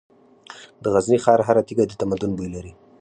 د 0.83 0.85
غزني 0.93 1.17
ښار 1.23 1.39
هره 1.47 1.61
تیږه 1.67 1.85
د 1.87 1.93
تمدن 2.01 2.31
بوی 2.37 2.49
لري. 2.55 2.71